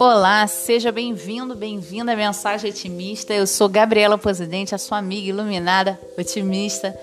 Olá, 0.00 0.46
seja 0.46 0.90
bem-vindo, 0.90 1.54
bem-vinda 1.54 2.12
à 2.12 2.16
Mensagem 2.16 2.70
Otimista. 2.70 3.34
Eu 3.34 3.46
sou 3.46 3.68
Gabriela 3.68 4.16
Presidente, 4.16 4.74
a 4.74 4.78
sua 4.78 4.98
amiga 4.98 5.28
iluminada, 5.28 5.98
otimista. 6.18 6.96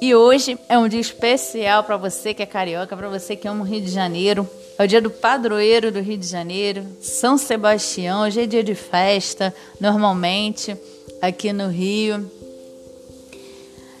E 0.00 0.14
hoje 0.14 0.58
é 0.68 0.78
um 0.78 0.88
dia 0.88 1.00
especial 1.00 1.84
para 1.84 1.96
você 1.96 2.32
que 2.32 2.42
é 2.42 2.46
carioca, 2.46 2.96
para 2.96 3.08
você 3.08 3.36
que 3.36 3.48
ama 3.48 3.62
o 3.62 3.66
Rio 3.66 3.80
de 3.80 3.90
Janeiro. 3.90 4.48
É 4.78 4.84
o 4.84 4.88
dia 4.88 5.00
do 5.00 5.10
padroeiro 5.10 5.90
do 5.90 6.00
Rio 6.00 6.18
de 6.18 6.26
Janeiro, 6.26 6.86
São 7.00 7.36
Sebastião. 7.36 8.22
Hoje 8.22 8.42
é 8.42 8.46
dia 8.46 8.62
de 8.62 8.74
festa, 8.74 9.54
normalmente, 9.80 10.76
aqui 11.20 11.52
no 11.52 11.68
Rio. 11.68 12.30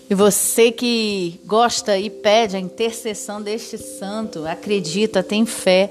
E 0.08 0.14
você 0.14 0.70
que 0.70 1.40
gosta 1.44 1.98
e 1.98 2.08
pede 2.08 2.56
a 2.56 2.60
intercessão 2.60 3.42
deste 3.42 3.76
santo, 3.76 4.46
acredita, 4.46 5.22
tem 5.22 5.44
fé 5.44 5.90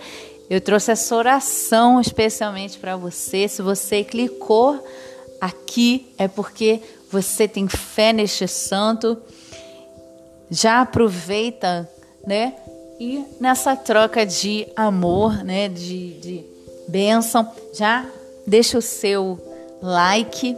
eu 0.49 0.61
trouxe 0.61 0.91
essa 0.91 1.15
oração 1.15 1.99
especialmente 1.99 2.77
para 2.77 2.95
você. 2.95 3.47
Se 3.47 3.61
você 3.61 4.03
clicou 4.03 4.79
aqui, 5.41 6.13
é 6.17 6.27
porque 6.27 6.81
você 7.11 7.47
tem 7.47 7.67
fé 7.67 8.13
neste 8.13 8.47
santo. 8.47 9.17
Já 10.49 10.81
aproveita, 10.81 11.89
né? 12.25 12.53
E 12.99 13.23
nessa 13.39 13.75
troca 13.75 14.23
de 14.23 14.67
amor, 14.75 15.43
né? 15.43 15.67
De, 15.67 16.13
de 16.19 16.45
bênção, 16.87 17.51
já 17.73 18.05
deixa 18.45 18.77
o 18.77 18.81
seu 18.81 19.39
like, 19.81 20.55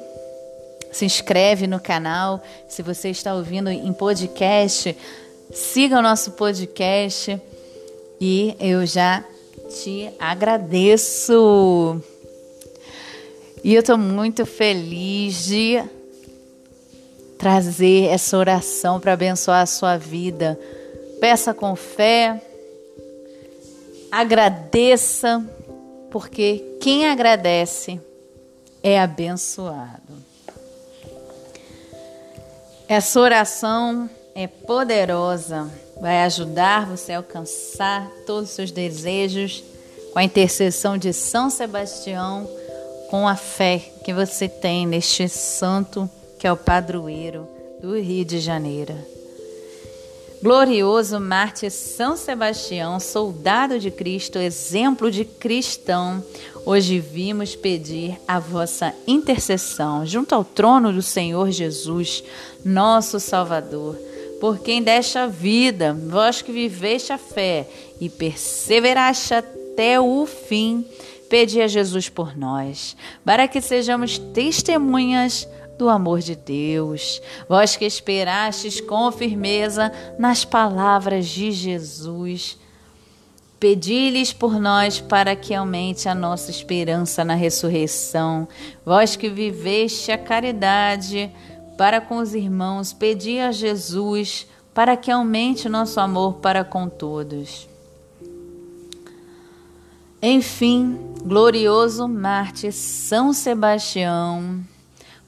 se 0.92 1.06
inscreve 1.06 1.68
no 1.68 1.80
canal. 1.80 2.42
Se 2.68 2.82
você 2.82 3.10
está 3.10 3.34
ouvindo 3.34 3.70
em 3.70 3.94
podcast, 3.94 4.96
siga 5.52 6.00
o 6.00 6.02
nosso 6.02 6.32
podcast. 6.32 7.40
E 8.20 8.56
eu 8.60 8.86
já 8.86 9.24
te 9.70 10.10
agradeço. 10.20 12.02
E 13.64 13.74
eu 13.74 13.82
estou 13.82 13.98
muito 13.98 14.46
feliz 14.46 15.46
de 15.46 15.84
trazer 17.38 18.06
essa 18.06 18.38
oração 18.38 19.00
para 19.00 19.14
abençoar 19.14 19.62
a 19.62 19.66
sua 19.66 19.98
vida. 19.98 20.60
Peça 21.20 21.54
com 21.54 21.76
fé, 21.76 22.42
agradeça, 24.12 25.44
porque 26.12 26.78
quem 26.80 27.08
agradece 27.08 28.00
é 28.82 29.00
abençoado. 29.00 30.27
Essa 32.88 33.20
oração 33.20 34.10
é 34.34 34.48
poderosa 34.48 35.70
vai 36.00 36.24
ajudar 36.24 36.86
você 36.86 37.14
a 37.14 37.18
alcançar 37.18 38.10
todos 38.26 38.50
os 38.50 38.56
seus 38.56 38.72
desejos 38.72 39.64
com 40.14 40.20
a 40.20 40.24
intercessão 40.24 40.98
de 40.98 41.12
São 41.12 41.50
Sebastião, 41.50 42.48
com 43.10 43.28
a 43.28 43.36
fé 43.36 43.80
que 44.04 44.14
você 44.14 44.48
tem 44.48 44.86
neste 44.86 45.28
santo 45.28 46.10
que 46.40 46.46
é 46.46 46.52
o 46.52 46.58
padroeiro 46.58 47.48
do 47.82 48.00
Rio 48.00 48.24
de 48.24 48.40
Janeiro. 48.40 48.96
Glorioso 50.42 51.20
Mártir 51.20 51.72
São 51.72 52.16
Sebastião, 52.16 53.00
soldado 53.00 53.80
de 53.80 53.90
Cristo, 53.90 54.38
exemplo 54.38 55.10
de 55.10 55.26
cristão, 55.26 56.24
hoje 56.64 57.00
vimos 57.00 57.56
pedir 57.56 58.20
a 58.28 58.38
vossa 58.40 58.94
intercessão 59.08 60.06
junto 60.06 60.36
ao 60.36 60.44
trono 60.44 60.94
do 60.94 61.02
Senhor 61.02 61.50
Jesus, 61.50 62.24
nosso 62.64 63.20
Salvador. 63.20 63.96
Por 64.40 64.60
quem 64.60 64.84
deste 64.84 65.18
a 65.18 65.26
vida, 65.26 65.98
vós 66.08 66.44
que 66.44 66.52
viveste 66.52 67.12
a 67.12 67.18
fé 67.18 67.68
e 68.00 68.08
perseveraste 68.08 69.34
até 69.34 70.00
o 70.00 70.28
fim, 70.28 70.86
pedi 71.28 71.62
a 71.62 71.68
Jesus 71.68 72.10
por 72.10 72.38
nós, 72.38 72.96
para 73.26 73.48
que 73.48 73.60
sejamos 73.60 74.20
testemunhas 74.20 75.48
do 75.78 75.90
amor 75.90 76.20
de 76.20 76.36
Deus. 76.36 77.22
Vós 77.48 77.76
que 77.76 77.86
esperastes 77.86 78.82
com 78.82 79.12
firmeza 79.12 79.92
nas 80.18 80.44
palavras 80.44 81.28
de 81.28 81.52
Jesus, 81.52 82.58
Pedi-lhes 83.60 84.32
por 84.32 84.60
nós 84.60 85.00
para 85.00 85.36
que 85.36 85.52
aumente 85.52 86.08
a 86.08 86.14
nossa 86.14 86.52
esperança 86.52 87.26
na 87.26 87.34
ressurreição. 87.34 88.48
Vós 88.86 89.16
que 89.16 89.30
viveste 89.30 90.12
a 90.12 90.18
caridade, 90.18 91.32
para 91.76 92.00
com 92.00 92.18
os 92.18 92.36
irmãos, 92.36 92.94
pedi 92.94 93.40
a 93.40 93.52
Jesus 93.52 94.48
para 94.76 94.96
que 94.96 95.10
aumente 95.10 95.68
nosso 95.68 96.00
amor 96.00 96.36
para 96.36 96.64
com 96.64 96.88
todos. 96.88 97.68
Enfim, 100.22 101.00
glorioso 101.24 102.08
Marte 102.08 102.72
São 102.72 103.34
Sebastião, 103.34 104.60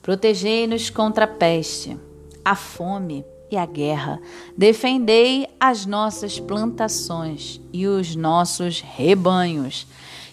protegei-nos 0.09 0.89
contra 0.89 1.25
a 1.25 1.27
peste, 1.27 1.95
a 2.43 2.55
fome 2.55 3.23
e 3.51 3.55
a 3.55 3.63
guerra. 3.63 4.19
Defendei 4.57 5.47
as 5.59 5.85
nossas 5.85 6.39
plantações 6.39 7.61
e 7.71 7.85
os 7.85 8.15
nossos 8.15 8.81
rebanhos, 8.81 9.85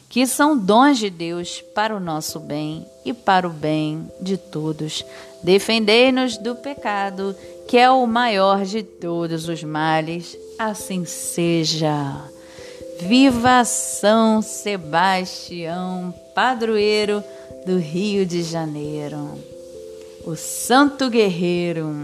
que 0.09 0.27
são 0.27 0.57
dons 0.57 0.97
de 0.97 1.11
Deus 1.11 1.61
para 1.75 1.95
o 1.95 2.01
nosso 2.01 2.41
bem 2.41 2.87
e 3.05 3.13
para 3.13 3.47
o 3.47 3.51
bem 3.51 4.11
de 4.19 4.39
todos. 4.39 5.05
Defendei-nos 5.43 6.39
do 6.39 6.57
pecado, 6.57 7.37
que 7.69 7.77
é 7.77 7.91
o 7.91 8.07
maior 8.07 8.65
de 8.65 8.83
todos 8.83 9.47
os 9.47 9.63
males. 9.63 10.39
Assim 10.59 11.05
seja. 11.05 12.25
Viva 12.99 13.63
São 13.63 14.41
Sebastião, 14.41 16.15
padroeiro 16.35 17.23
do 17.67 17.77
Rio 17.77 18.25
de 18.25 18.43
Janeiro, 18.43 19.56
o 20.27 20.35
Santo 20.37 21.09
Guerreiro. 21.09 21.95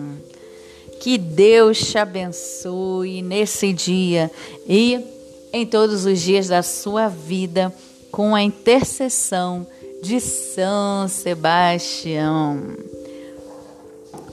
Que 1.00 1.18
Deus 1.18 1.78
te 1.78 1.98
abençoe 1.98 3.20
nesse 3.20 3.72
dia 3.72 4.30
e 4.66 5.04
em 5.52 5.66
todos 5.66 6.06
os 6.06 6.20
dias 6.20 6.46
da 6.46 6.62
sua 6.62 7.08
vida 7.08 7.74
com 8.10 8.34
a 8.34 8.42
intercessão 8.42 9.66
de 10.00 10.20
São 10.20 11.08
Sebastião. 11.08 12.76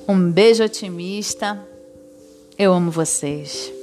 Um 0.08 0.32
beijo 0.32 0.64
otimista. 0.64 1.60
Eu 2.58 2.74
amo 2.74 2.92
vocês. 2.92 3.79